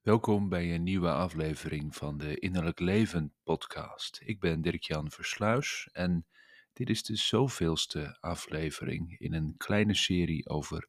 [0.00, 4.20] Welkom bij een nieuwe aflevering van de Innerlijk Leven podcast.
[4.24, 6.26] Ik ben Dirk-Jan Versluis en
[6.72, 10.88] dit is de zoveelste aflevering in een kleine serie over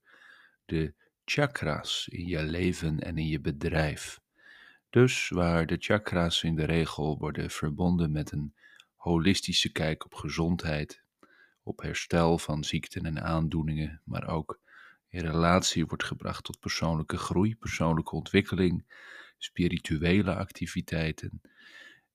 [0.66, 0.94] de
[1.26, 4.20] chakras in je leven en in je bedrijf.
[4.90, 8.56] Dus waar de chakras in de regel worden verbonden met een
[8.96, 11.04] holistische kijk op gezondheid,
[11.64, 14.61] op herstel van ziekten en aandoeningen, maar ook
[15.12, 18.86] in relatie wordt gebracht tot persoonlijke groei, persoonlijke ontwikkeling,
[19.38, 21.42] spirituele activiteiten,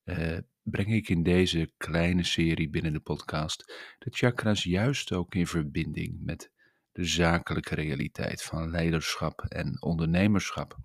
[0.04, 5.46] uh, breng ik in deze kleine serie binnen de podcast de chakras juist ook in
[5.46, 6.50] verbinding met
[6.92, 10.76] de zakelijke realiteit van leiderschap en ondernemerschap.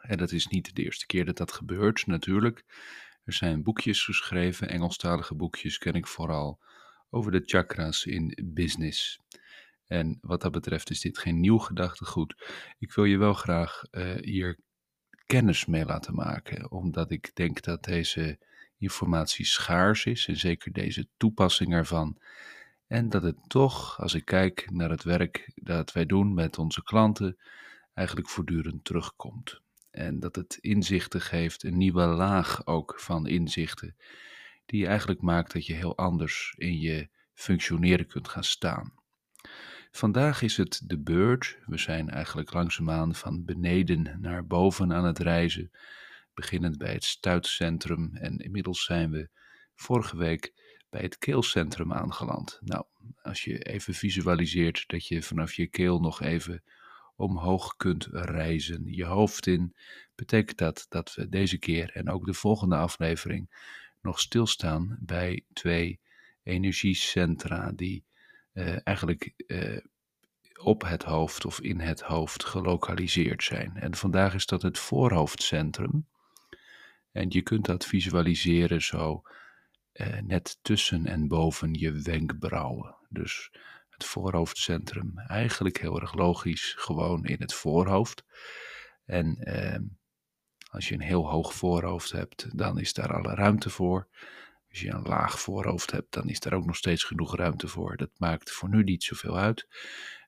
[0.00, 2.64] En dat is niet de eerste keer dat dat gebeurt, natuurlijk.
[3.24, 6.60] Er zijn boekjes geschreven, Engelstalige boekjes ken ik vooral,
[7.10, 9.20] over de chakras in business.
[9.86, 12.34] En wat dat betreft is dit geen nieuw gedachtegoed.
[12.78, 14.58] Ik wil je wel graag uh, hier
[15.26, 18.38] kennis mee laten maken, omdat ik denk dat deze
[18.78, 22.18] informatie schaars is en zeker deze toepassing ervan.
[22.86, 26.82] En dat het toch, als ik kijk naar het werk dat wij doen met onze
[26.82, 27.36] klanten,
[27.94, 29.60] eigenlijk voortdurend terugkomt.
[29.90, 33.96] En dat het inzichten geeft, een nieuwe laag ook van inzichten,
[34.66, 38.92] die eigenlijk maakt dat je heel anders in je functioneren kunt gaan staan.
[39.96, 41.58] Vandaag is het de beurt.
[41.66, 45.70] We zijn eigenlijk langzaamaan van beneden naar boven aan het reizen.
[46.34, 49.28] Beginnend bij het stuitcentrum en inmiddels zijn we
[49.74, 50.52] vorige week
[50.90, 52.58] bij het keelcentrum aangeland.
[52.60, 52.84] Nou,
[53.22, 56.62] als je even visualiseert dat je vanaf je keel nog even
[57.16, 59.76] omhoog kunt reizen, je hoofd in,
[60.14, 63.50] betekent dat dat we deze keer en ook de volgende aflevering
[64.00, 66.00] nog stilstaan bij twee
[66.42, 68.04] energiecentra die
[68.84, 69.78] eigenlijk uh,
[70.60, 73.76] op het hoofd of in het hoofd gelokaliseerd zijn.
[73.76, 76.06] En vandaag is dat het voorhoofdcentrum.
[77.12, 79.22] En je kunt dat visualiseren zo
[79.92, 82.96] uh, net tussen en boven je wenkbrauwen.
[83.08, 83.50] Dus
[83.88, 88.24] het voorhoofdcentrum, eigenlijk heel erg logisch, gewoon in het voorhoofd.
[89.04, 89.38] En
[90.70, 94.08] als je een heel hoog voorhoofd hebt, dan is daar alle ruimte voor.
[94.74, 97.96] Als je een laag voorhoofd hebt, dan is daar ook nog steeds genoeg ruimte voor.
[97.96, 99.66] Dat maakt voor nu niet zoveel uit.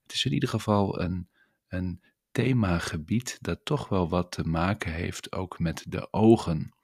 [0.03, 1.29] Het is in ieder geval een,
[1.69, 6.75] een themagebied dat toch wel wat te maken heeft ook met de ogen.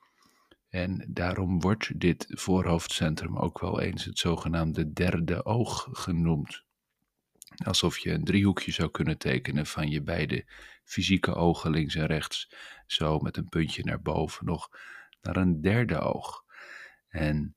[0.68, 6.64] En daarom wordt dit voorhoofdcentrum ook wel eens het zogenaamde derde oog genoemd.
[7.64, 10.44] Alsof je een driehoekje zou kunnen tekenen van je beide
[10.84, 12.50] fysieke ogen links en rechts,
[12.86, 14.70] zo met een puntje naar boven nog
[15.20, 16.42] naar een derde oog.
[17.12, 17.56] En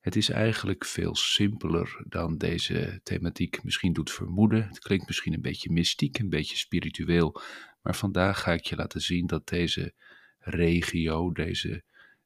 [0.00, 4.68] het is eigenlijk veel simpeler dan deze thematiek misschien doet vermoeden.
[4.68, 7.40] Het klinkt misschien een beetje mystiek, een beetje spiritueel,
[7.82, 9.94] maar vandaag ga ik je laten zien dat deze
[10.38, 11.82] regio, deze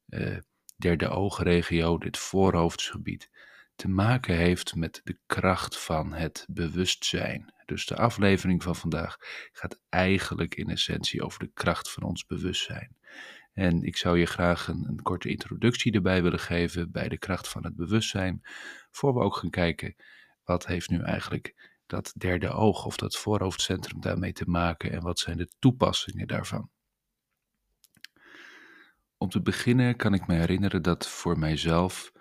[0.08, 0.36] uh,
[0.76, 3.30] derde oogregio, dit voorhoofdsgebied,
[3.76, 7.54] te maken heeft met de kracht van het bewustzijn.
[7.64, 9.16] Dus de aflevering van vandaag
[9.52, 12.96] gaat eigenlijk in essentie over de kracht van ons bewustzijn.
[13.56, 17.48] En ik zou je graag een, een, korte introductie erbij willen geven bij de kracht
[17.48, 18.40] van het bewustzijn,
[18.90, 19.96] voor we ook gaan kijken
[20.44, 25.18] wat heeft nu eigenlijk dat derde oog of dat voorhoofdcentrum daarmee te maken en wat
[25.18, 26.70] zijn de toepassingen daarvan.
[29.16, 32.12] Om te beginnen kan ik me herinneren dat voor mijzelf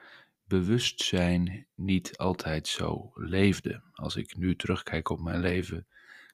[0.43, 3.83] bewustzijn niet altijd zo leefde.
[3.93, 5.87] Als ik nu terugkijk op mijn leven,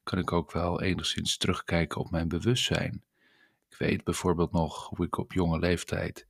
[0.04, 3.04] kan ik ook wel enigszins terugkijken op mijn bewustzijn.
[3.72, 6.28] Ik weet bijvoorbeeld nog hoe ik op jonge leeftijd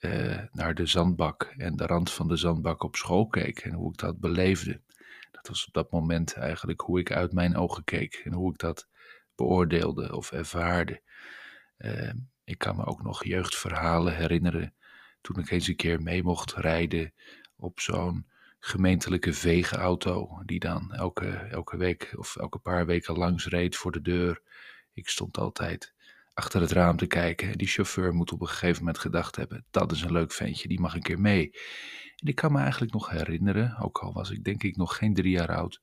[0.00, 3.92] uh, naar de zandbak en de rand van de zandbak op school keek en hoe
[3.92, 4.80] ik dat beleefde.
[5.30, 8.58] Dat was op dat moment eigenlijk hoe ik uit mijn ogen keek en hoe ik
[8.58, 8.88] dat
[9.34, 11.02] beoordeelde of ervaarde.
[11.78, 12.12] Uh,
[12.44, 14.74] ik kan me ook nog jeugdverhalen herinneren
[15.20, 17.12] toen ik eens een keer mee mocht rijden
[17.56, 18.26] op zo'n
[18.58, 24.02] gemeentelijke veegauto die dan elke, elke week of elke paar weken langs reed voor de
[24.02, 24.42] deur.
[24.92, 25.96] Ik stond altijd
[26.38, 27.58] achter het raam te kijken.
[27.58, 30.80] Die chauffeur moet op een gegeven moment gedacht hebben: dat is een leuk ventje, die
[30.80, 31.50] mag een keer mee.
[32.16, 35.14] En ik kan me eigenlijk nog herinneren, ook al was ik denk ik nog geen
[35.14, 35.82] drie jaar oud,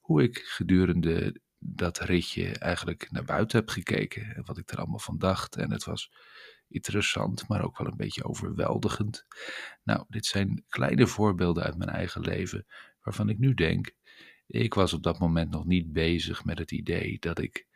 [0.00, 4.34] hoe ik gedurende dat ritje eigenlijk naar buiten heb gekeken.
[4.34, 5.56] En wat ik er allemaal van dacht.
[5.56, 6.12] En het was
[6.68, 9.26] interessant, maar ook wel een beetje overweldigend.
[9.82, 12.66] Nou, dit zijn kleine voorbeelden uit mijn eigen leven,
[13.02, 13.92] waarvan ik nu denk.
[14.46, 17.66] Ik was op dat moment nog niet bezig met het idee dat ik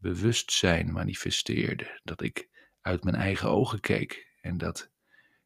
[0.00, 2.00] bewustzijn manifesteerde.
[2.04, 2.48] Dat ik
[2.80, 4.90] uit mijn eigen ogen keek en dat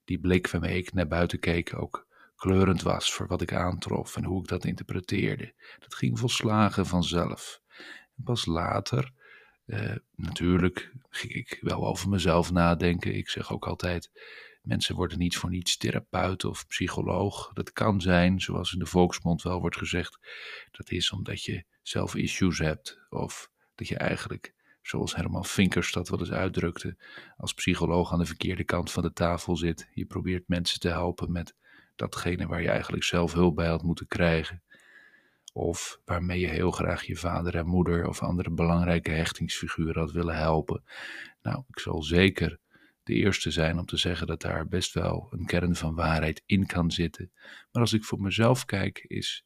[0.05, 2.07] die blik waarmee ik naar buiten keek ook
[2.37, 5.55] kleurend was voor wat ik aantrof en hoe ik dat interpreteerde.
[5.79, 7.61] Dat ging volslagen vanzelf.
[8.15, 9.13] Pas later,
[9.67, 13.15] Uh, natuurlijk ging ik wel over mezelf nadenken.
[13.15, 14.11] Ik zeg ook altijd:
[14.63, 17.53] mensen worden niet voor niets therapeut of psycholoog.
[17.53, 20.19] Dat kan zijn, zoals in de volksmond wel wordt gezegd.
[20.71, 22.99] Dat is omdat je zelf issues hebt.
[23.09, 26.97] Of dat je eigenlijk, zoals Herman Vinkers dat wel eens uitdrukte,
[27.37, 29.89] als psycholoog aan de verkeerde kant van de tafel zit.
[29.95, 31.55] Je probeert mensen te helpen met
[31.97, 34.63] datgene waar je eigenlijk zelf hulp bij had moeten krijgen.
[35.53, 40.37] Of waarmee je heel graag je vader en moeder of andere belangrijke hechtingsfiguren had willen
[40.37, 40.85] helpen.
[41.43, 42.59] Nou, ik zal zeker
[43.03, 46.67] de eerste zijn om te zeggen dat daar best wel een kern van waarheid in
[46.67, 47.33] kan zitten.
[47.73, 49.45] Maar als ik voor mezelf kijk, is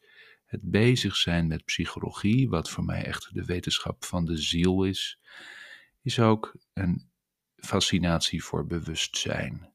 [0.48, 5.18] het bezig zijn met psychologie, wat voor mij echt de wetenschap van de ziel is,
[6.02, 7.10] is ook een
[7.56, 9.72] fascinatie voor bewustzijn.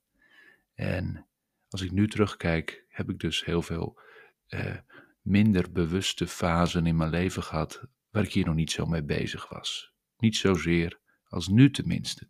[0.75, 1.25] En
[1.69, 3.99] als ik nu terugkijk, heb ik dus heel veel
[4.47, 4.77] eh,
[5.21, 9.49] minder bewuste fasen in mijn leven gehad waar ik hier nog niet zo mee bezig
[9.49, 9.91] was.
[10.17, 12.27] Niet zozeer als nu tenminste.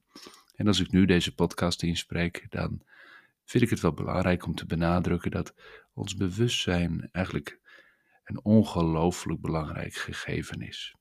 [0.56, 2.82] En als ik nu deze podcast inspreek, dan
[3.44, 5.54] vind ik het wel belangrijk om te benadrukken dat
[5.94, 7.62] ons bewustzijn eigenlijk
[8.24, 10.96] een ongelooflijk belangrijk gegeven is.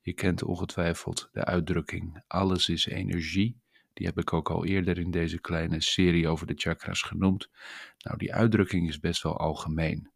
[0.00, 3.60] Je kent ongetwijfeld de uitdrukking alles is energie.
[3.92, 7.48] Die heb ik ook al eerder in deze kleine serie over de chakras genoemd.
[7.98, 10.10] Nou, die uitdrukking is best wel algemeen.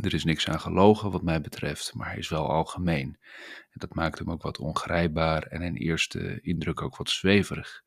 [0.00, 3.18] Er is niks aan gelogen wat mij betreft, maar hij is wel algemeen.
[3.70, 7.82] En dat maakt hem ook wat ongrijpbaar en in eerste indruk ook wat zweverig.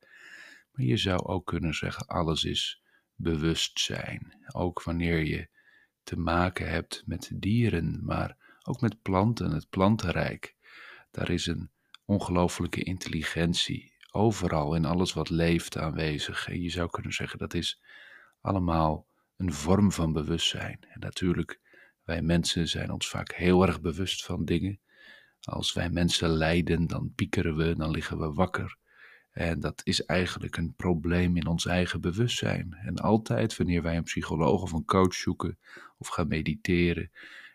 [0.70, 2.82] Maar je zou ook kunnen zeggen, alles is
[3.14, 4.44] bewustzijn.
[4.52, 5.48] Ook wanneer je
[6.02, 10.56] te maken hebt met dieren, maar ook met planten, het plantenrijk.
[11.10, 11.70] Daar is een
[12.04, 16.48] ongelooflijke intelligentie overal in alles wat leeft aanwezig.
[16.48, 17.82] En je zou kunnen zeggen dat is
[18.40, 19.06] allemaal
[19.36, 20.78] een vorm van bewustzijn.
[20.88, 21.60] En natuurlijk,
[22.04, 24.80] wij mensen zijn ons vaak heel erg bewust van dingen.
[25.40, 28.76] Als wij mensen lijden, dan piekeren we, dan liggen we wakker.
[29.30, 32.72] En dat is eigenlijk een probleem in ons eigen bewustzijn.
[32.84, 35.58] En altijd wanneer wij een psycholoog of een coach zoeken
[35.98, 37.10] of gaan mediteren,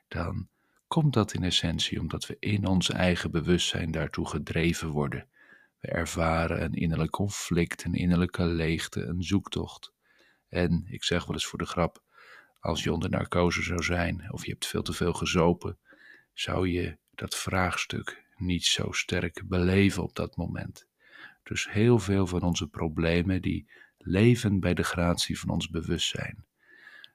[0.08, 0.48] dan
[0.88, 5.28] komt dat in essentie omdat we in ons eigen bewustzijn daartoe gedreven worden.
[5.80, 9.94] We ervaren een innerlijk conflict, een innerlijke leegte, een zoektocht.
[10.50, 12.04] En ik zeg wel eens voor de grap:
[12.60, 15.78] als je onder narcose zou zijn of je hebt veel te veel gezopen,
[16.34, 20.88] zou je dat vraagstuk niet zo sterk beleven op dat moment.
[21.46, 26.46] Dus heel veel van onze problemen die leven bij de gratie van ons bewustzijn.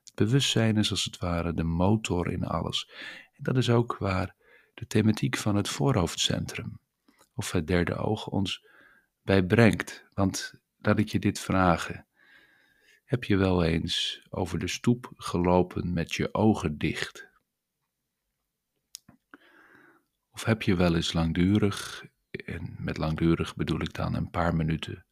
[0.05, 2.91] Het bewustzijn is als het ware de motor in alles.
[3.33, 4.35] En dat is ook waar
[4.75, 6.81] de thematiek van het voorhoofdcentrum
[7.35, 8.67] of het derde oog ons
[9.23, 10.07] bij brengt.
[10.15, 12.07] Want laat ik je dit vragen.
[13.05, 17.29] Heb je wel eens over de stoep gelopen met je ogen dicht?
[20.31, 22.09] Of heb je wel eens langdurig
[22.51, 25.07] en met langdurig bedoel ik dan een paar minuten,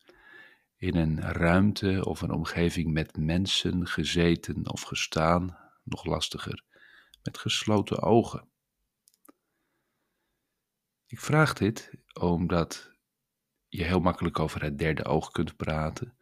[0.76, 6.64] in een ruimte of een omgeving met mensen gezeten of gestaan, nog lastiger,
[7.22, 8.48] met gesloten ogen.
[11.06, 12.96] Ik vraag dit omdat
[13.68, 16.16] je heel makkelijk over het derde oog kunt praten,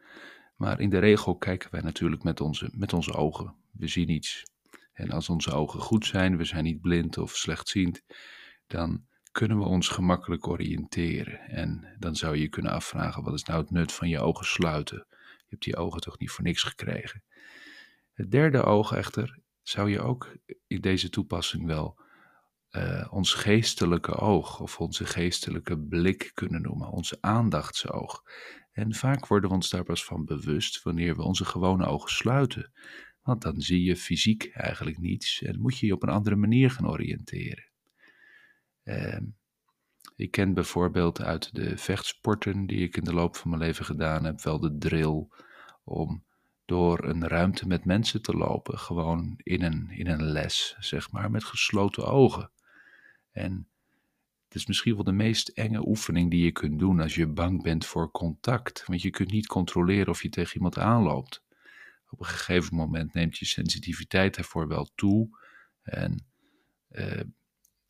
[0.55, 3.55] maar in de regel kijken wij natuurlijk met onze, met onze ogen.
[3.71, 4.43] We zien iets.
[4.93, 8.03] En als onze ogen goed zijn, we zijn niet blind of slechtziend,
[8.67, 11.39] dan kunnen we ons gemakkelijk oriënteren.
[11.39, 15.05] En dan zou je kunnen afvragen: wat is nou het nut van je ogen sluiten?
[15.09, 17.23] Je hebt die ogen toch niet voor niks gekregen.
[18.13, 21.99] Het derde oog echter zou je ook in deze toepassing wel
[22.71, 28.21] uh, ons geestelijke oog of onze geestelijke blik kunnen noemen, onze aandachtsoog.
[28.71, 32.71] En vaak worden we ons daar pas van bewust wanneer we onze gewone ogen sluiten.
[33.21, 36.71] Want dan zie je fysiek eigenlijk niets en moet je je op een andere manier
[36.71, 37.66] gaan oriënteren.
[38.87, 39.25] Ehm,
[40.15, 44.23] ik ken bijvoorbeeld uit de vechtsporten die ik in de loop van mijn leven gedaan
[44.23, 45.27] heb, wel de drill
[45.83, 46.23] om
[46.65, 51.31] door een ruimte met mensen te lopen, gewoon in een, in een les, zeg maar,
[51.31, 52.51] met gesloten ogen.
[53.31, 53.67] En
[54.45, 57.63] het is misschien wel de meest enge oefening die je kunt doen als je bang
[57.63, 61.43] bent voor contact, want je kunt niet controleren of je tegen iemand aanloopt.
[62.09, 65.39] Op een gegeven moment neemt je sensitiviteit daarvoor wel toe
[65.81, 66.25] en
[66.89, 67.21] uh,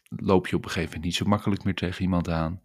[0.10, 2.62] loop je op een gegeven moment niet zo makkelijk meer tegen iemand aan.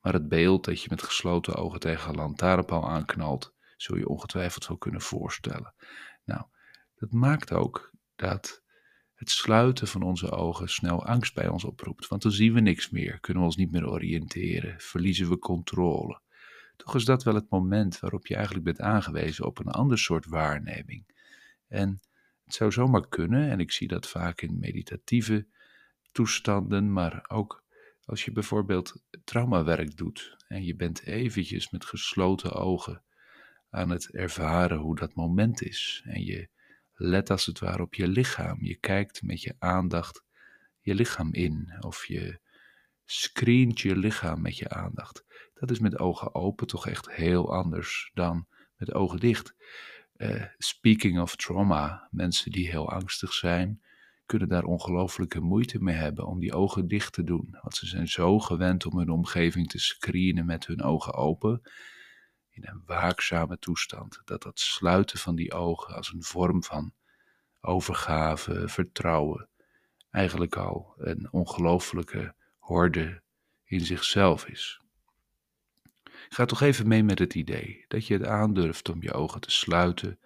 [0.00, 4.66] Maar het beeld dat je met gesloten ogen tegen een lantaarnpaal aanknalt, zul je ongetwijfeld
[4.66, 5.74] wel kunnen voorstellen.
[6.24, 6.42] Nou,
[6.94, 8.62] dat maakt ook dat
[9.14, 12.08] het sluiten van onze ogen snel angst bij ons oproept.
[12.08, 16.20] Want dan zien we niks meer, kunnen we ons niet meer oriënteren, verliezen we controle.
[16.76, 20.26] Toch is dat wel het moment waarop je eigenlijk bent aangewezen op een ander soort
[20.26, 21.06] waarneming.
[21.68, 22.00] En
[22.44, 25.46] het zou zomaar kunnen, en ik zie dat vaak in meditatieve
[26.12, 27.64] toestanden, maar ook
[28.04, 33.02] als je bijvoorbeeld traumawerk doet en je bent eventjes met gesloten ogen
[33.70, 36.02] aan het ervaren hoe dat moment is.
[36.04, 36.48] En je
[36.94, 38.64] let als het ware op je lichaam.
[38.64, 40.24] Je kijkt met je aandacht
[40.82, 42.40] je lichaam in of je
[43.04, 45.24] screent je lichaam met je aandacht.
[45.54, 49.54] Dat is met ogen open toch echt heel anders dan met ogen dicht.
[50.16, 53.82] Uh, speaking of trauma, mensen die heel angstig zijn,
[54.32, 57.58] kunnen daar ongelooflijke moeite mee hebben om die ogen dicht te doen.
[57.62, 61.62] Want ze zijn zo gewend om hun omgeving te screenen met hun ogen open,
[62.50, 66.92] in een waakzame toestand, dat dat sluiten van die ogen als een vorm van
[67.60, 69.48] overgave, vertrouwen,
[70.10, 73.22] eigenlijk al een ongelooflijke horde
[73.64, 74.80] in zichzelf is.
[76.28, 79.50] Ga toch even mee met het idee dat je het aandurft om je ogen te
[79.50, 80.18] sluiten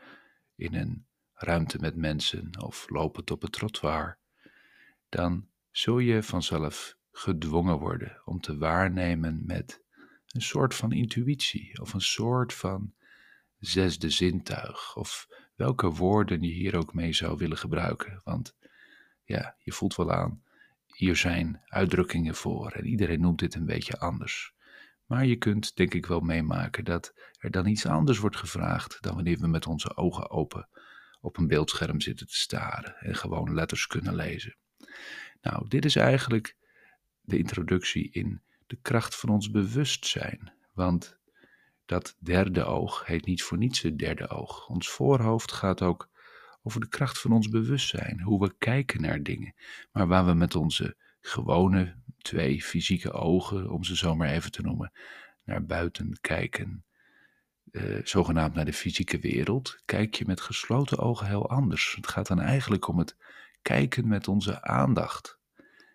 [0.57, 4.19] in een ruimte met mensen of lopend op het trottoir.
[5.09, 9.83] Dan zul je vanzelf gedwongen worden om te waarnemen met
[10.27, 12.95] een soort van intuïtie of een soort van
[13.59, 18.21] zesde zintuig of welke woorden je hier ook mee zou willen gebruiken.
[18.25, 18.57] Want
[19.25, 20.43] ja, je voelt wel aan,
[20.87, 24.55] hier zijn uitdrukkingen voor en iedereen noemt dit een beetje anders.
[25.07, 29.15] Maar je kunt denk ik wel meemaken dat er dan iets anders wordt gevraagd dan
[29.15, 30.69] wanneer we met onze ogen open
[31.21, 34.57] op een beeldscherm zitten te staren en gewoon letters kunnen lezen.
[35.41, 36.57] Nou, dit is eigenlijk
[37.21, 40.53] de introductie in de kracht van ons bewustzijn.
[40.73, 41.19] Want
[41.85, 44.69] dat derde oog heet niet voor niets het derde oog.
[44.69, 46.09] Ons voorhoofd gaat ook
[46.63, 49.55] over de kracht van ons bewustzijn, hoe we kijken naar dingen,
[49.93, 54.63] maar waar we met onze gewone twee fysieke ogen, om ze zo maar even te
[54.63, 54.93] noemen,
[55.45, 56.85] naar buiten kijken,
[57.77, 61.95] uh, zogenaamd naar de fysieke wereld, kijk je met gesloten ogen heel anders.
[61.97, 63.17] Het gaat dan eigenlijk om het
[63.63, 65.39] kijken met onze aandacht.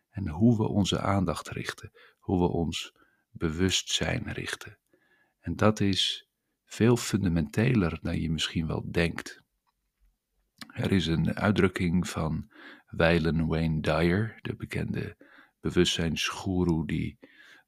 [0.09, 2.93] En hoe we onze aandacht richten, hoe we ons
[3.31, 4.77] bewustzijn richten.
[5.39, 6.29] En dat is
[6.65, 9.41] veel fundamenteler dan je misschien wel denkt.
[10.73, 12.51] Er is een uitdrukking van
[12.87, 15.17] Weilen Wayne Dyer, de bekende
[15.59, 17.19] bewustzijnsgoeroe die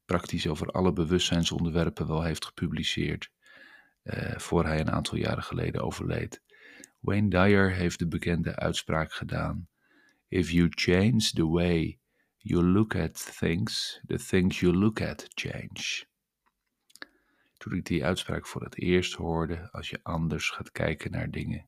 [0.04, 3.30] praktisch over alle bewustzijnsonderwerpen wel heeft gepubliceerd,
[4.04, 6.42] uh, voor hij een aantal jaren geleden overleed.
[7.00, 9.68] Wayne Dyer heeft de bekende uitspraak gedaan:
[10.28, 11.98] If you change the way
[12.36, 16.04] you look at things, the things you look at change.
[17.56, 21.66] Toen ik die uitspraak voor het eerst hoorde, als je anders gaat kijken naar dingen,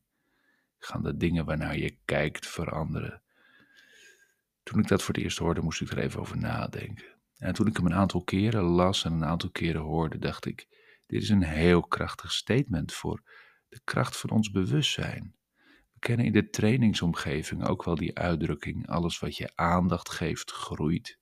[0.77, 3.21] gaan de dingen waarnaar je kijkt veranderen.
[4.63, 7.05] Toen ik dat voor het eerst hoorde, moest ik er even over nadenken.
[7.37, 10.67] En toen ik hem een aantal keren las en een aantal keren hoorde, dacht ik:
[11.07, 13.21] dit is een heel krachtig statement voor
[13.69, 15.35] de kracht van ons bewustzijn.
[15.93, 21.19] We kennen in de trainingsomgeving ook wel die uitdrukking: alles wat je aandacht geeft, groeit.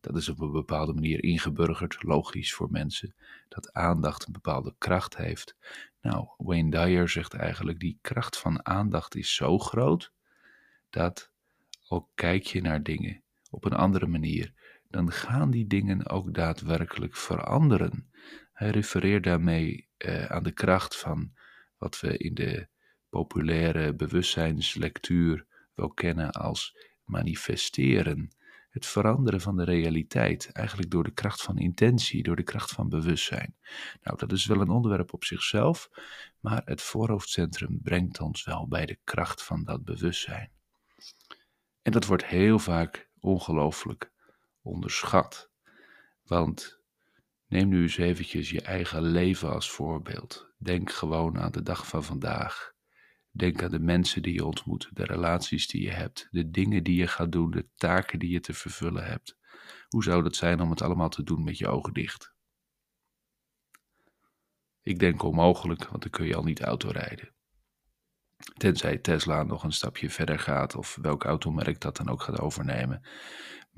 [0.00, 3.14] Dat is op een bepaalde manier ingeburgerd, logisch voor mensen,
[3.48, 5.56] dat aandacht een bepaalde kracht heeft.
[6.00, 10.12] Nou, Wayne Dyer zegt eigenlijk: die kracht van aandacht is zo groot
[10.90, 11.30] dat
[11.86, 14.52] al kijk je naar dingen op een andere manier,
[14.88, 18.10] dan gaan die dingen ook daadwerkelijk veranderen.
[18.58, 21.32] Hij refereert daarmee uh, aan de kracht van
[21.76, 22.68] wat we in de
[23.08, 28.30] populaire bewustzijnslectuur wel kennen als manifesteren.
[28.70, 32.88] Het veranderen van de realiteit, eigenlijk door de kracht van intentie, door de kracht van
[32.88, 33.56] bewustzijn.
[34.02, 35.88] Nou, dat is wel een onderwerp op zichzelf,
[36.40, 40.50] maar het voorhoofdcentrum brengt ons wel bij de kracht van dat bewustzijn.
[41.82, 44.12] En dat wordt heel vaak ongelooflijk
[44.62, 45.50] onderschat.
[46.22, 46.77] Want
[47.48, 50.52] neem nu eens eventjes je eigen leven als voorbeeld.
[50.58, 52.72] Denk gewoon aan de dag van vandaag.
[53.30, 56.96] Denk aan de mensen die je ontmoet, de relaties die je hebt, de dingen die
[56.96, 59.38] je gaat doen, de taken die je te vervullen hebt.
[59.88, 62.34] Hoe zou het zijn om het allemaal te doen met je ogen dicht?
[64.82, 67.32] Ik denk onmogelijk, want dan kun je al niet autorijden.
[68.56, 73.02] Tenzij Tesla nog een stapje verder gaat of welk automerk dat dan ook gaat overnemen.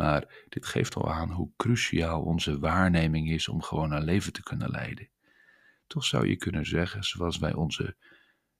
[0.01, 4.43] Maar dit geeft al aan hoe cruciaal onze waarneming is om gewoon een leven te
[4.43, 5.09] kunnen leiden.
[5.87, 7.97] Toch zou je kunnen zeggen, zoals wij onze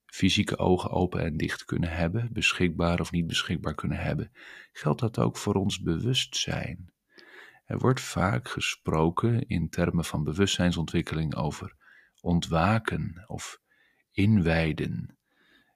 [0.07, 4.33] fysieke ogen open en dicht kunnen hebben, beschikbaar of niet beschikbaar kunnen hebben,
[4.73, 6.93] geldt dat ook voor ons bewustzijn.
[7.65, 11.75] Er wordt vaak gesproken in termen van bewustzijnsontwikkeling over
[12.21, 13.61] ontwaken of
[14.11, 15.19] inwijden.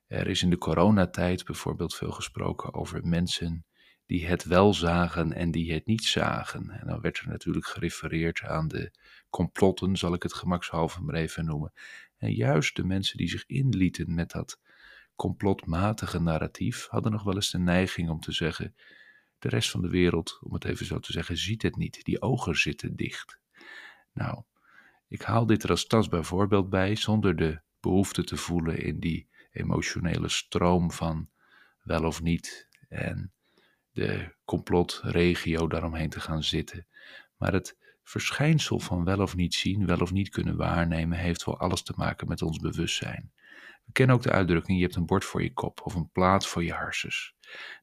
[0.06, 3.64] Er is in de coronatijd bijvoorbeeld veel gesproken over mensen
[4.14, 6.70] die het wel zagen en die het niet zagen.
[6.70, 8.90] En dan werd er natuurlijk gerefereerd aan de
[9.30, 11.72] complotten, zal ik het gemakshalve maar even noemen.
[12.16, 14.60] En juist de mensen die zich inlieten met dat
[15.16, 18.74] complotmatige narratief hadden nog wel eens de neiging om te zeggen:
[19.38, 22.04] de rest van de wereld, om het even zo te zeggen, ziet het niet.
[22.04, 23.38] Die ogen zitten dicht.
[24.12, 24.42] Nou,
[25.08, 29.28] Ik haal dit er als tastbaar voorbeeld bij, zonder de behoefte te voelen in die
[29.50, 31.28] emotionele stroom van
[31.82, 33.34] wel of niet en
[33.94, 36.86] de complotregio daaromheen te gaan zitten.
[37.36, 41.58] Maar het verschijnsel van wel of niet zien, wel of niet kunnen waarnemen, heeft wel
[41.58, 43.32] alles te maken met ons bewustzijn.
[43.84, 46.46] We kennen ook de uitdrukking: je hebt een bord voor je kop of een plaat
[46.46, 47.34] voor je harsens.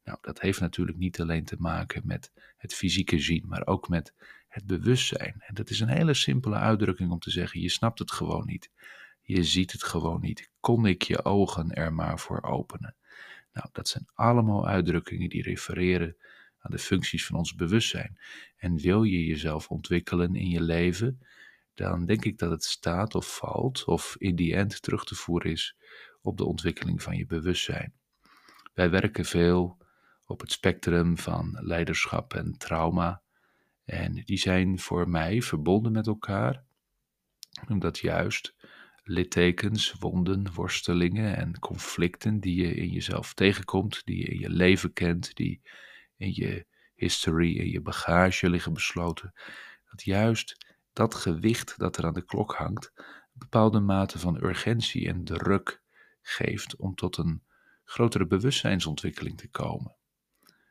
[0.04, 4.14] Nou, dat heeft natuurlijk niet alleen te maken met het fysieke zien, maar ook met
[4.48, 5.36] het bewustzijn.
[5.40, 8.70] En dat is een hele simpele uitdrukking om te zeggen: je snapt het gewoon niet.
[9.22, 10.52] Je ziet het gewoon niet.
[10.60, 12.96] Kon ik je ogen er maar voor openen?
[13.54, 16.16] Nou, dat zijn allemaal uitdrukkingen die refereren
[16.60, 18.18] aan de functies van ons bewustzijn.
[18.58, 21.20] En wil je jezelf ontwikkelen in je leven,
[21.74, 25.52] dan denk ik dat het staat of valt, of in die end terug te voeren
[25.52, 25.76] is
[26.22, 27.94] op de ontwikkeling van je bewustzijn.
[28.74, 29.78] Wij werken veel
[30.26, 33.22] op het spectrum van leiderschap en trauma.
[33.86, 36.64] En die zijn voor mij verbonden met elkaar,
[37.70, 38.56] omdat juist
[39.04, 44.94] littekens, wonden, worstelingen en conflicten die je in jezelf tegenkomt, die je in je leven
[44.94, 45.62] kent, die
[46.18, 46.66] in je
[46.96, 49.34] history, in je bagage liggen besloten,
[49.90, 55.08] dat juist dat gewicht dat er aan de klok hangt, een bepaalde mate van urgentie
[55.08, 55.82] en druk
[56.22, 57.44] geeft om tot een
[57.84, 59.96] grotere bewustzijnsontwikkeling te komen.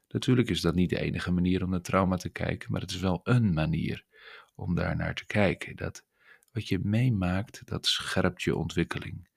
[0.09, 3.01] Natuurlijk is dat niet de enige manier om naar trauma te kijken, maar het is
[3.01, 4.05] wel een manier
[4.55, 5.77] om daar naar te kijken.
[5.77, 6.05] Dat
[6.53, 9.29] wat je meemaakt, dat scherpt je ontwikkeling.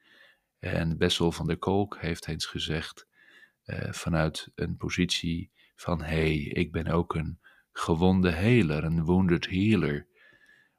[0.59, 3.07] En Bessel van der Kolk heeft eens gezegd,
[3.65, 7.39] uh, vanuit een positie van hé, hey, ik ben ook een
[7.71, 10.07] gewonde heler, een wounded healer.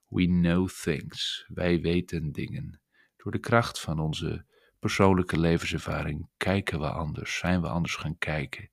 [0.09, 2.81] We know things, wij weten dingen.
[3.17, 4.45] Door de kracht van onze
[4.79, 8.71] persoonlijke levenservaring kijken we anders, zijn we anders gaan kijken.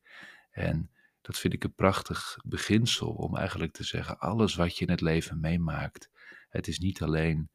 [0.51, 0.91] En
[1.21, 5.01] dat vind ik een prachtig beginsel om eigenlijk te zeggen: alles wat je in het
[5.01, 6.09] leven meemaakt,
[6.51, 7.49] het is niet alleen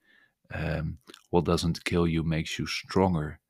[0.48, 3.40] um, what doesn't kill you makes you stronger,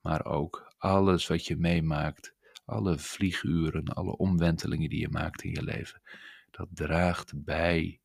[0.00, 5.62] maar ook alles wat je meemaakt, alle vlieguren, alle omwentelingen die je maakt in je
[5.62, 6.02] leven,
[6.50, 8.00] dat draagt bij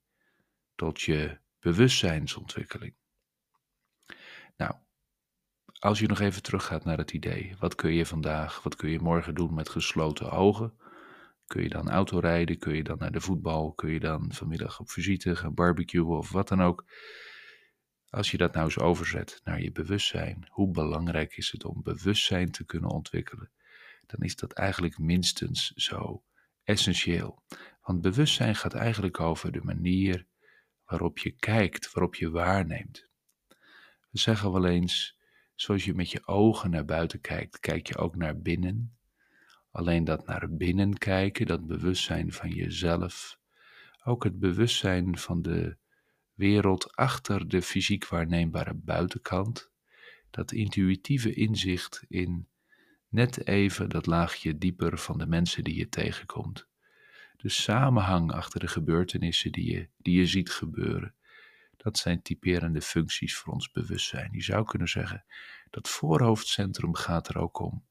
[0.75, 2.93] tot je bewustzijnsontwikkeling.
[4.57, 4.73] Nou,
[5.79, 8.99] als je nog even teruggaat naar het idee, wat kun je vandaag, wat kun je
[8.99, 10.73] morgen doen met gesloten ogen?
[11.47, 12.57] Kun je dan autorijden?
[12.57, 13.73] Kun je dan naar de voetbal?
[13.73, 16.85] Kun je dan vanmiddag op visite gaan barbecuen of wat dan ook?
[18.09, 22.51] Als je dat nou eens overzet naar je bewustzijn, hoe belangrijk is het om bewustzijn
[22.51, 23.51] te kunnen ontwikkelen?
[24.05, 26.23] Dan is dat eigenlijk minstens zo
[26.63, 27.43] essentieel.
[27.81, 30.25] Want bewustzijn gaat eigenlijk over de manier
[30.85, 33.09] waarop je kijkt, waarop je waarneemt.
[34.09, 35.19] We zeggen wel eens,
[35.55, 38.97] zoals je met je ogen naar buiten kijkt, kijk je ook naar binnen.
[39.75, 43.39] Alleen dat naar binnen kijken, dat bewustzijn van jezelf,
[44.03, 45.77] ook het bewustzijn van de
[46.33, 49.71] wereld achter de fysiek waarneembare buitenkant,
[50.29, 52.47] dat intuïtieve inzicht in
[53.09, 56.67] net even dat laagje dieper van de mensen die je tegenkomt.
[57.37, 61.15] De samenhang achter de gebeurtenissen die je, die je ziet gebeuren.
[61.77, 64.33] Dat zijn typerende functies voor ons bewustzijn.
[64.33, 65.25] Je zou kunnen zeggen,
[65.69, 67.85] dat voorhoofdcentrum gaat er ook om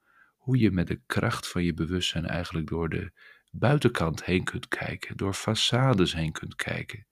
[0.45, 3.13] hoe je met de kracht van je bewustzijn eigenlijk door de
[3.51, 7.07] buitenkant heen kunt kijken, door façades heen kunt kijken,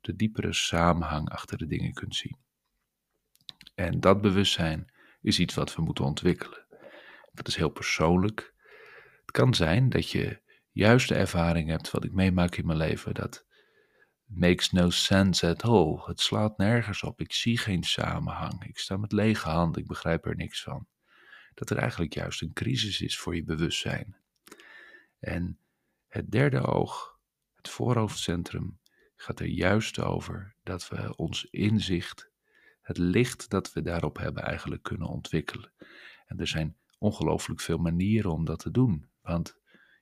[0.00, 2.36] de diepere samenhang achter de dingen kunt zien.
[3.74, 6.66] En dat bewustzijn is iets wat we moeten ontwikkelen.
[7.32, 8.54] Dat is heel persoonlijk.
[9.20, 13.14] Het kan zijn dat je juist de ervaring hebt wat ik meemaak in mijn leven,
[13.14, 13.46] dat
[14.24, 16.02] makes no sense at all.
[16.04, 17.20] Het slaat nergens op.
[17.20, 18.64] Ik zie geen samenhang.
[18.64, 19.82] Ik sta met lege handen.
[19.82, 20.86] Ik begrijp er niks van.
[21.54, 24.16] Dat er eigenlijk juist een crisis is voor je bewustzijn.
[25.18, 25.58] En
[26.08, 27.18] het derde oog,
[27.56, 28.78] het voorhoofdcentrum,
[29.16, 32.30] gaat er juist over dat we ons inzicht,
[32.80, 35.72] het licht dat we daarop hebben, eigenlijk kunnen ontwikkelen.
[36.26, 39.08] En er zijn ongelooflijk veel manieren om dat te doen.
[39.20, 39.58] Want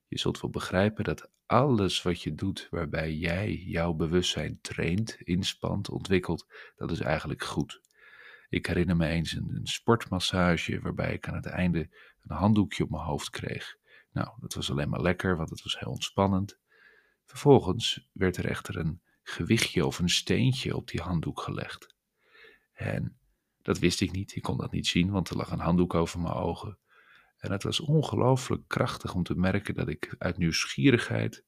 [0.07, 5.91] je zult wel begrijpen dat alles wat je doet waarbij jij jouw bewustzijn traint, inspant,
[5.91, 7.81] ontwikkelt, dat is eigenlijk goed.
[8.53, 11.79] Ik herinner me eens een, een, sportmassage waarbij ik aan het einde
[12.23, 13.77] een handdoekje op mijn hoofd kreeg.
[14.11, 16.59] Nou, dat was alleen maar lekker, want het was heel ontspannend.
[17.25, 21.95] Vervolgens werd er echter een gewichtje of een steentje op die handdoek gelegd.
[22.73, 23.19] En
[23.63, 26.21] dat wist ik niet, ik kon dat niet zien, want er lag een handdoek over
[26.21, 26.79] mijn ogen.
[27.37, 31.45] En het was ongelooflijk krachtig om te merken dat ik uit nieuwsgierigheid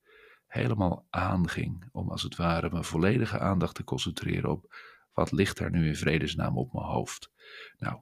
[0.46, 4.74] helemaal aanging om als het ware mijn volledige aandacht te concentreren op
[5.14, 7.30] wat ligt daar nu in vredesnaam op mijn hoofd.
[7.78, 8.00] Nou,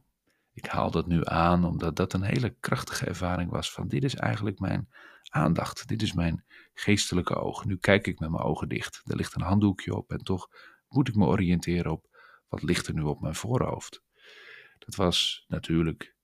[0.53, 4.14] ik haal dat nu aan omdat dat een hele krachtige ervaring was van dit is
[4.14, 4.88] eigenlijk mijn
[5.29, 6.44] aandacht, dit is mijn
[6.75, 7.64] geestelijke oog.
[7.64, 9.01] Nu kijk ik met mijn ogen dicht.
[9.05, 10.48] Er ligt een handdoekje op en toch
[10.88, 12.11] moet ik me oriënteren op
[12.48, 14.03] wat ligt er nu op mijn voorhoofd?
[14.79, 16.14] Dat was natuurlijk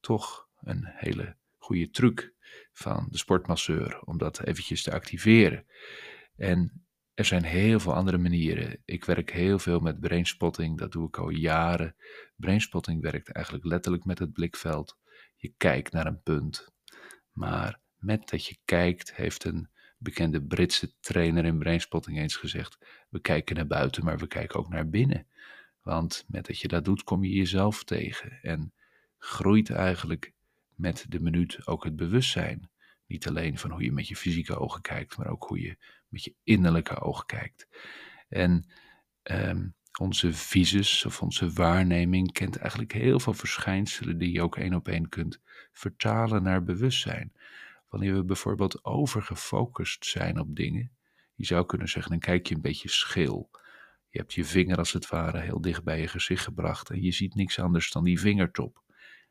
[0.00, 2.32] toch een hele goede truc
[2.72, 5.66] van de sportmasseur om dat eventjes te activeren.
[6.36, 6.83] En
[7.14, 8.78] er zijn heel veel andere manieren.
[8.84, 11.96] Ik werk heel veel met brainspotting, dat doe ik al jaren.
[12.36, 14.98] Brainspotting werkt eigenlijk letterlijk met het blikveld.
[15.36, 16.72] Je kijkt naar een punt.
[17.32, 23.20] Maar met dat je kijkt, heeft een bekende Britse trainer in brainspotting eens gezegd: we
[23.20, 25.26] kijken naar buiten, maar we kijken ook naar binnen.
[25.82, 28.72] Want met dat je dat doet, kom je jezelf tegen en
[29.18, 30.32] groeit eigenlijk
[30.74, 32.70] met de minuut ook het bewustzijn.
[33.06, 35.76] Niet alleen van hoe je met je fysieke ogen kijkt, maar ook hoe je
[36.14, 37.68] met je innerlijke ogen kijkt.
[38.28, 38.66] En
[39.22, 44.74] ehm, onze visus of onze waarneming kent eigenlijk heel veel verschijnselen die je ook één
[44.74, 45.40] op één kunt
[45.72, 47.32] vertalen naar bewustzijn.
[47.88, 50.90] Wanneer we bijvoorbeeld overgefocust zijn op dingen,
[51.34, 53.50] je zou kunnen zeggen, dan kijk je een beetje scheel.
[54.08, 57.12] Je hebt je vinger als het ware heel dicht bij je gezicht gebracht en je
[57.12, 58.82] ziet niks anders dan die vingertop.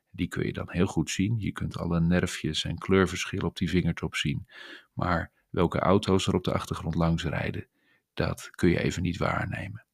[0.09, 1.39] Die kun je dan heel goed zien.
[1.39, 4.47] Je kunt alle nerfjes en kleurverschillen op die vingertop zien.
[4.93, 7.67] Maar welke auto's er op de achtergrond langs rijden,
[8.13, 9.85] dat kun je even niet waarnemen.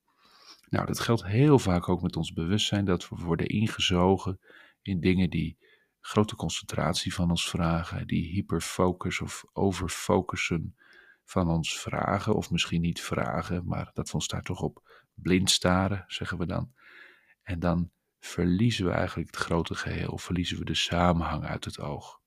[0.69, 4.39] Nou, dat geldt heel vaak ook met ons bewustzijn, dat we worden ingezogen
[4.81, 5.57] in dingen die
[5.99, 10.75] grote concentratie van ons vragen, die hyperfocus of overfocussen
[11.25, 15.49] van ons vragen, of misschien niet vragen, maar dat we ons daar toch op blind
[15.49, 16.73] staren, zeggen we dan.
[17.43, 22.18] En dan verliezen we eigenlijk het grote geheel, verliezen we de samenhang uit het oog.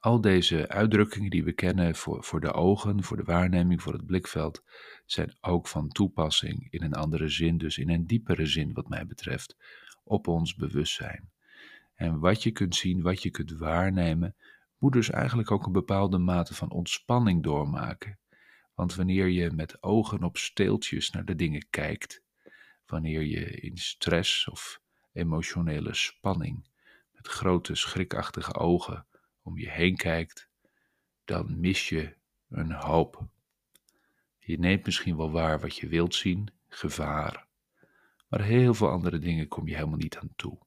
[0.00, 4.06] Al deze uitdrukkingen die we kennen voor, voor de ogen, voor de waarneming, voor het
[4.06, 4.62] blikveld,
[5.06, 9.06] zijn ook van toepassing in een andere zin, dus in een diepere zin wat mij
[9.06, 9.56] betreft,
[10.04, 11.30] op ons bewustzijn.
[11.94, 14.34] En wat je kunt zien, wat je kunt waarnemen,
[14.78, 18.18] moet dus eigenlijk ook een bepaalde mate van ontspanning doormaken.
[18.74, 22.22] Want wanneer je met ogen op steeltjes naar de dingen kijkt,
[22.86, 24.80] wanneer je in stress of
[25.12, 26.64] emotionele spanning
[27.12, 29.04] met grote schrikachtige ogen
[29.42, 30.48] om je heen kijkt,
[31.24, 32.16] dan mis je
[32.48, 33.28] een hoop.
[34.38, 37.46] Je neemt misschien wel waar wat je wilt zien, gevaar,
[38.28, 40.58] maar heel veel andere dingen kom je helemaal niet aan toe.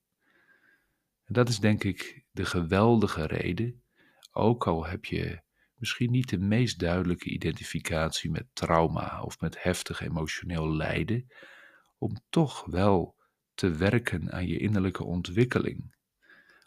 [1.23, 3.83] En dat is denk ik de geweldige reden,
[4.31, 5.41] ook al heb je
[5.75, 11.27] misschien niet de meest duidelijke identificatie met trauma of met heftig emotioneel lijden,
[11.97, 13.15] om toch wel
[13.53, 15.95] te werken aan je innerlijke ontwikkeling.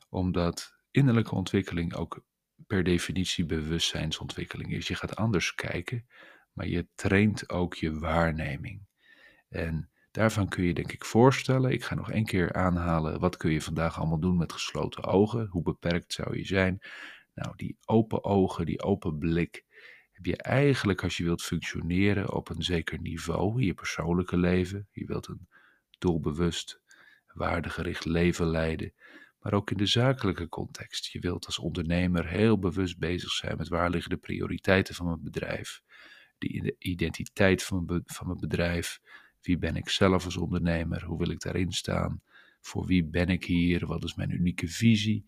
[0.08, 2.24] Omdat innerlijke ontwikkeling ook
[2.66, 4.88] per definitie bewustzijnsontwikkeling is.
[4.88, 6.06] Je gaat anders kijken,
[6.52, 8.86] maar je traint ook je waarneming.
[9.48, 13.50] En daarvan kun je denk ik voorstellen, ik ga nog één keer aanhalen, wat kun
[13.50, 15.46] je vandaag allemaal doen met gesloten ogen?
[15.46, 16.78] Hoe beperkt zou je zijn?
[17.34, 19.64] Nou, die open ogen, die open blik,
[20.12, 24.88] heb je eigenlijk als je wilt functioneren op een zeker niveau in je persoonlijke leven.
[24.90, 25.48] Je wilt een
[25.98, 26.80] doelbewust,
[27.26, 28.92] waardegericht leven leiden,
[29.46, 31.06] maar ook in de zakelijke context.
[31.06, 35.22] Je wilt als ondernemer heel bewust bezig zijn met waar liggen de prioriteiten van mijn
[35.22, 35.82] bedrijf,
[36.38, 39.00] de identiteit van van mijn bedrijf.
[39.42, 41.04] Wie ben ik zelf als ondernemer?
[41.04, 42.20] Hoe wil ik daarin staan?
[42.60, 43.86] Voor wie ben ik hier?
[43.86, 45.26] Wat is mijn unieke visie?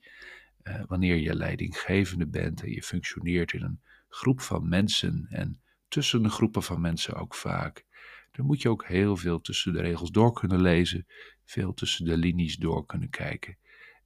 [0.62, 6.22] Uh, wanneer je leidinggevende bent en je functioneert in een groep van mensen en tussen
[6.22, 7.84] de groepen van mensen ook vaak.
[8.32, 11.06] Dan moet je ook heel veel tussen de regels door kunnen lezen,
[11.44, 13.56] veel tussen de linies door kunnen kijken.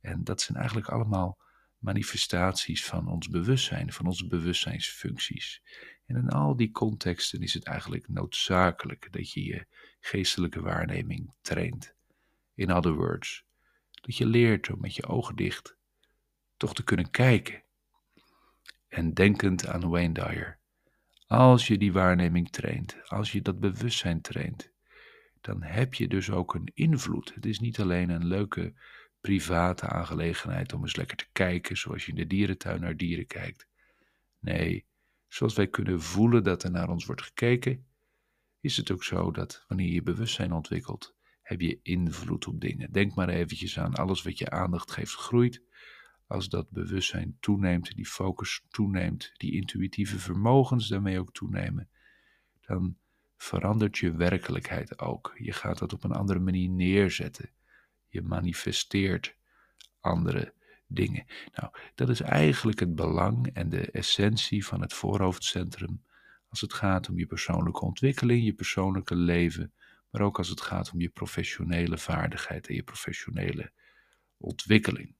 [0.03, 1.39] En dat zijn eigenlijk allemaal
[1.79, 5.63] manifestaties van ons bewustzijn, van onze bewustzijnsfuncties.
[6.07, 9.67] En in al die contexten is het eigenlijk noodzakelijk dat je je
[10.01, 11.95] geestelijke waarneming traint.
[12.55, 13.45] In other words,
[13.91, 15.77] dat je leert om met je ogen dicht
[16.57, 17.63] toch te kunnen kijken
[18.89, 20.59] en denkend aan Wayne Dyer.
[21.27, 24.71] Als je die waarneming traint, als je dat bewustzijn traint,
[25.41, 27.35] dan heb je dus ook een invloed.
[27.35, 28.75] Het is niet alleen een leuke
[29.23, 33.67] private aangelegenheid om eens lekker te kijken, zoals je in de dierentuin naar dieren kijkt.
[34.39, 34.85] Nee,
[35.29, 37.87] zoals wij kunnen voelen dat er naar ons wordt gekeken,
[38.61, 42.93] is het ook zo dat wanneer je bewustzijn ontwikkelt, heb je invloed op dingen.
[42.93, 45.63] Denk maar eventjes aan alles wat je aandacht geeft groeit
[46.27, 51.89] als dat bewustzijn toeneemt, die focus toeneemt, die intuïtieve vermogens daarmee ook toenemen,
[52.61, 52.97] dan
[53.37, 55.35] verandert je werkelijkheid ook.
[55.39, 57.51] Je gaat dat op een andere manier neerzetten.
[58.13, 59.37] Je manifesteert
[60.01, 60.55] andere
[60.87, 61.27] dingen.
[61.53, 66.05] Nou, dat is eigenlijk het belang en de essentie van het voorhoofdcentrum
[66.49, 69.73] als het gaat om je persoonlijke ontwikkeling, je persoonlijke leven,
[70.11, 73.73] maar ook als het gaat om je professionele vaardigheid en je professionele
[74.37, 75.15] ontwikkeling.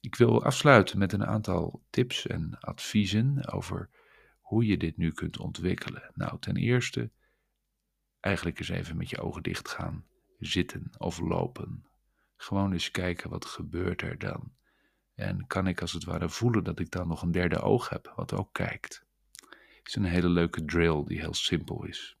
[0.00, 3.90] Ik wil afsluiten met een aantal tips en adviezen over
[4.40, 6.10] hoe je dit nu kunt ontwikkelen.
[6.14, 7.10] Nou, ten eerste,
[8.20, 10.08] eigenlijk eens even met je ogen dicht gaan
[10.40, 11.84] zitten of lopen.
[12.36, 14.52] Gewoon eens kijken wat gebeurt er dan.
[15.14, 18.12] En kan ik als het ware voelen dat ik dan nog een derde oog heb,
[18.16, 19.04] wat ook kijkt.
[19.48, 22.16] Het is een hele leuke drill die heel simpel is.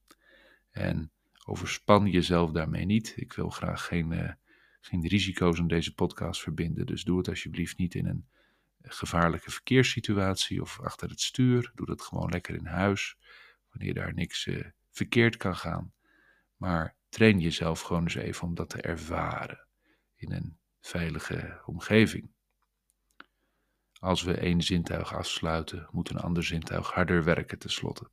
[0.70, 1.10] En
[1.44, 3.12] overspan jezelf daarmee niet.
[3.16, 4.32] Ik wil graag geen, uh,
[4.80, 8.26] geen risico's aan deze podcast verbinden, dus doe het alsjeblieft niet in een
[8.82, 11.72] gevaarlijke verkeerssituatie of achter het stuur.
[11.74, 13.16] Doe dat gewoon lekker in huis,
[13.70, 15.92] wanneer daar niks uh, verkeerd kan gaan.
[16.56, 19.66] Maar train jezelf gewoon eens even om dat te ervaren
[20.16, 22.30] in een veilige omgeving.
[23.98, 28.10] Als we één zintuig afsluiten, moet een ander zintuig harder werken tenslotte.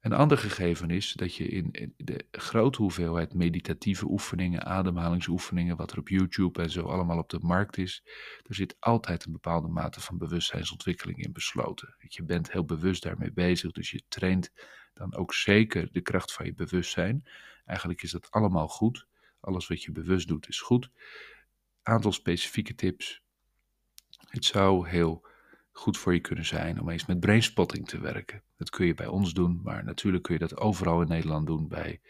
[0.00, 5.98] Een ander gegeven is dat je in de grote hoeveelheid meditatieve oefeningen, ademhalingsoefeningen, wat er
[5.98, 8.02] op YouTube en zo allemaal op de markt is,
[8.42, 11.94] er zit altijd een bepaalde mate van bewustzijnsontwikkeling in besloten.
[11.98, 14.52] Je bent heel bewust daarmee bezig, dus je traint
[14.92, 17.28] dan ook zeker de kracht van je bewustzijn.
[17.64, 19.06] Eigenlijk is dat allemaal goed.
[19.40, 20.90] Alles wat je bewust doet is goed.
[21.82, 23.22] Aantal specifieke tips.
[24.28, 25.26] Het zou heel
[25.72, 28.42] goed voor je kunnen zijn om eens met brainspotting te werken.
[28.56, 31.68] Dat kun je bij ons doen, maar natuurlijk kun je dat overal in Nederland doen
[31.68, 32.00] bij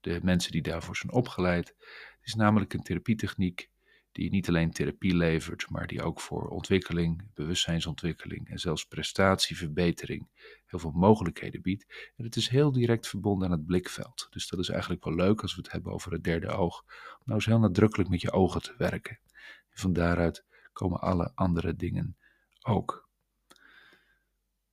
[0.00, 1.68] de mensen die daarvoor zijn opgeleid.
[1.68, 3.70] Het is namelijk een therapietechniek
[4.14, 10.28] die niet alleen therapie levert, maar die ook voor ontwikkeling, bewustzijnsontwikkeling en zelfs prestatieverbetering
[10.66, 12.12] heel veel mogelijkheden biedt.
[12.16, 14.26] En het is heel direct verbonden aan het blikveld.
[14.30, 16.84] Dus dat is eigenlijk wel leuk als we het hebben over het derde oog.
[16.88, 19.18] Om nou eens heel nadrukkelijk met je ogen te werken.
[19.70, 22.16] En van daaruit komen alle andere dingen
[22.62, 23.08] ook.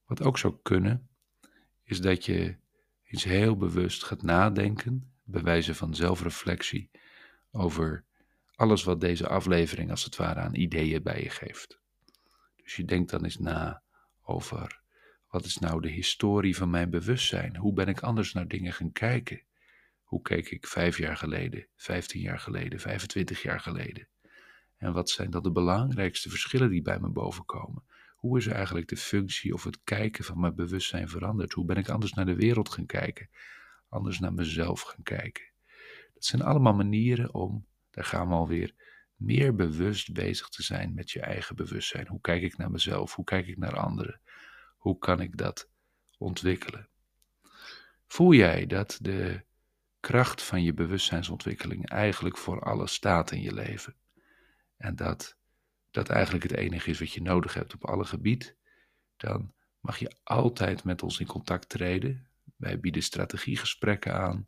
[0.05, 1.09] Wat ook zou kunnen,
[1.83, 2.55] is dat je
[3.03, 6.89] iets heel bewust gaat nadenken, bij wijze van zelfreflectie,
[7.51, 8.05] over
[8.61, 11.79] alles wat deze aflevering als het ware aan ideeën bij je geeft.
[12.63, 13.81] Dus je denkt dan eens na
[14.23, 14.81] over
[15.29, 17.55] wat is nou de historie van mijn bewustzijn?
[17.57, 19.41] Hoe ben ik anders naar dingen gaan kijken?
[20.03, 24.07] Hoe keek ik vijf jaar geleden, vijftien jaar geleden, 25 jaar geleden?
[24.77, 27.83] En wat zijn dan de belangrijkste verschillen die bij me bovenkomen?
[28.15, 31.53] Hoe is eigenlijk de functie of het kijken van mijn bewustzijn veranderd?
[31.53, 33.29] Hoe ben ik anders naar de wereld gaan kijken?
[33.89, 35.43] Anders naar mezelf gaan kijken?
[36.13, 38.73] Dat zijn allemaal manieren om daar gaan we alweer
[39.15, 42.07] meer bewust bezig te zijn met je eigen bewustzijn.
[42.07, 43.15] Hoe kijk ik naar mezelf?
[43.15, 44.21] Hoe kijk ik naar anderen?
[44.77, 45.69] Hoe kan ik dat
[46.17, 46.89] ontwikkelen?
[48.07, 49.43] Voel jij dat de
[49.99, 53.95] kracht van je bewustzijnsontwikkeling eigenlijk voor alles staat in je leven?
[54.77, 55.37] En dat
[55.91, 58.55] dat eigenlijk het enige is wat je nodig hebt op alle gebied?
[59.17, 62.27] Dan mag je altijd met ons in contact treden.
[62.55, 64.47] Wij bieden strategiegesprekken aan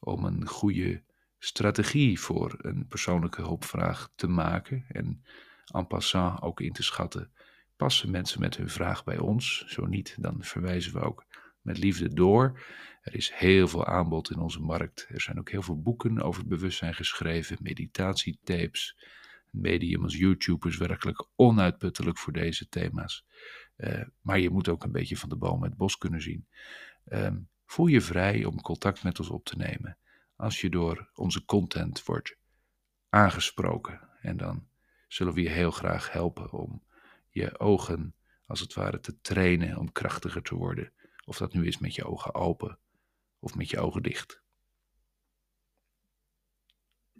[0.00, 1.02] om een goede
[1.44, 5.24] strategie voor een persoonlijke hulpvraag te maken en
[5.72, 7.30] en passant ook in te schatten.
[7.76, 9.64] Passen mensen met hun vraag bij ons?
[9.66, 11.24] Zo niet, dan verwijzen we ook
[11.60, 12.60] met liefde door.
[13.02, 15.06] Er is heel veel aanbod in onze markt.
[15.08, 18.96] Er zijn ook heel veel boeken over bewustzijn geschreven, meditatietapes.
[19.50, 23.26] Medium als YouTube is werkelijk onuitputtelijk voor deze thema's.
[23.76, 26.46] Uh, maar je moet ook een beetje van de boom het bos kunnen zien.
[27.08, 27.30] Uh,
[27.66, 29.98] voel je vrij om contact met ons op te nemen
[30.36, 32.36] als je door onze content wordt
[33.08, 34.08] aangesproken.
[34.20, 34.68] En dan
[35.08, 36.82] zullen we je heel graag helpen om
[37.28, 38.14] je ogen
[38.46, 40.92] als het ware te trainen om krachtiger te worden.
[41.24, 42.78] Of dat nu is met je ogen open
[43.38, 44.42] of met je ogen dicht.